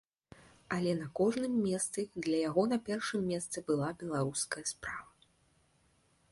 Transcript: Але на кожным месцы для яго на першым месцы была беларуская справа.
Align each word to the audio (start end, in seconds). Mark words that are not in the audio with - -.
Але 0.77 0.93
на 1.01 1.07
кожным 1.19 1.53
месцы 1.65 1.99
для 2.23 2.37
яго 2.47 2.63
на 2.73 2.77
першым 2.89 3.21
месцы 3.35 3.57
была 3.71 3.93
беларуская 4.03 4.65
справа. 4.75 5.11